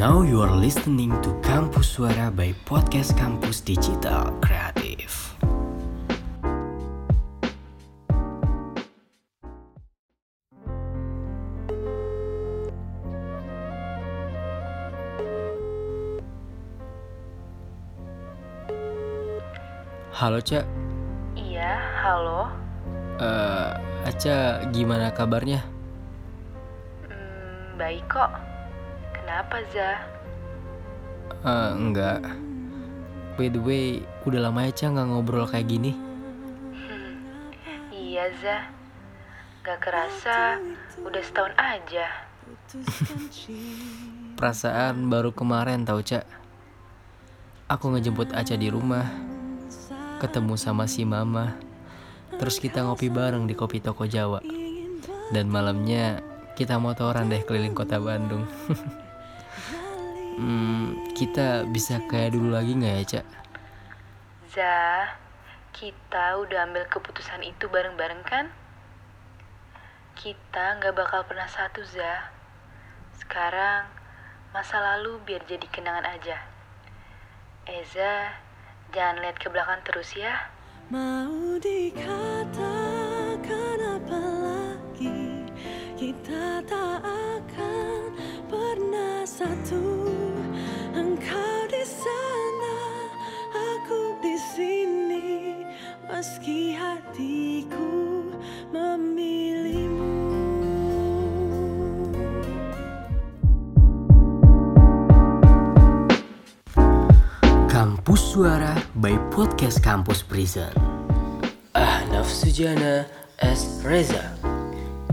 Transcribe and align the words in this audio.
Now 0.00 0.24
you 0.24 0.40
are 0.40 0.56
listening 0.56 1.12
to 1.20 1.28
Kampus 1.44 1.92
Suara 1.92 2.32
by 2.32 2.56
Podcast 2.64 3.20
Kampus 3.20 3.60
Digital 3.60 4.32
Kreatif. 4.40 5.36
Halo 20.16 20.40
Cak, 20.40 20.64
Iya, 21.36 21.76
halo. 22.00 22.48
Eh, 23.20 23.68
Aca 24.08 24.64
gimana 24.72 25.12
kabarnya? 25.12 25.60
Hmm, 27.04 27.76
baik 27.76 28.08
kok. 28.08 28.32
Kenapa, 29.30 29.62
Za? 29.70 29.90
Eh, 31.46 31.70
enggak. 31.78 32.18
By 33.38 33.46
the 33.46 33.62
way, 33.62 34.02
udah 34.26 34.50
lama 34.50 34.66
ya 34.66 34.74
Ca 34.74 34.90
nggak 34.90 35.06
ngobrol 35.06 35.46
kayak 35.46 35.70
gini. 35.70 35.94
Iya, 37.94 38.26
Za. 38.42 38.66
Gak 39.62 39.86
kerasa, 39.86 40.58
udah 41.06 41.22
setahun 41.22 41.54
aja. 41.54 42.10
Perasaan 44.34 45.06
baru 45.06 45.30
kemarin 45.30 45.86
tau 45.86 46.02
Cak. 46.02 46.26
Aku 47.70 47.94
ngejemput 47.94 48.34
Aca 48.34 48.58
di 48.58 48.66
rumah. 48.66 49.06
Ketemu 50.18 50.58
sama 50.58 50.90
si 50.90 51.06
Mama. 51.06 51.54
Terus 52.34 52.58
kita 52.58 52.82
ngopi 52.82 53.06
bareng 53.06 53.46
di 53.46 53.54
kopi 53.54 53.78
toko 53.78 54.10
Jawa. 54.10 54.42
Dan 55.30 55.54
malamnya 55.54 56.18
kita 56.58 56.82
motoran 56.82 57.30
deh 57.30 57.46
keliling 57.46 57.78
kota 57.78 58.02
Bandung. 58.02 58.42
hmm, 60.40 61.12
kita 61.12 61.68
bisa 61.68 62.00
kayak 62.08 62.32
dulu 62.32 62.56
lagi 62.56 62.72
nggak 62.72 62.94
ya 62.96 63.04
Cak? 63.04 63.26
Za, 64.50 64.80
kita 65.76 66.40
udah 66.40 66.64
ambil 66.64 66.88
keputusan 66.88 67.44
itu 67.44 67.68
bareng-bareng 67.68 68.24
kan? 68.24 68.48
Kita 70.16 70.80
gak 70.80 70.96
bakal 70.96 71.24
pernah 71.28 71.48
satu, 71.48 71.80
Za. 71.86 72.32
Sekarang, 73.16 73.86
masa 74.50 74.80
lalu 74.80 75.22
biar 75.22 75.46
jadi 75.46 75.64
kenangan 75.70 76.04
aja. 76.08 76.42
Eza, 77.70 78.34
jangan 78.90 79.22
lihat 79.22 79.38
ke 79.38 79.46
belakang 79.46 79.78
terus 79.86 80.16
ya. 80.18 80.50
Mau 80.90 81.54
dikatakan 81.62 82.58
apa 83.78 84.22
lagi 84.42 85.46
Kita 85.94 86.58
tak 86.66 86.98
akan 87.06 88.10
pernah 88.50 89.22
satu 89.22 89.89
Meski 96.20 96.76
hatiku 96.76 98.28
memilihmu 98.68 100.04
Kampus 107.72 108.20
Suara 108.20 108.76
by 109.00 109.16
Podcast 109.32 109.80
Kampus 109.80 110.20
Prison. 110.20 110.68
Ahnaf 111.72 112.28
Sujana 112.28 113.08
S. 113.40 113.80
Reza. 113.80 114.36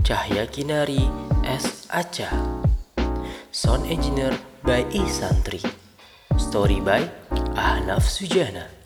Cahya 0.04 0.44
Kinari 0.44 1.08
S. 1.40 1.88
Aca. 1.88 2.28
Sound 3.48 3.88
Engineer 3.88 4.36
by 4.60 4.84
I 4.92 5.08
Santri. 5.08 5.64
Story 6.36 6.84
by 6.84 7.08
Ahnaf 7.56 8.04
Sujana. 8.04 8.77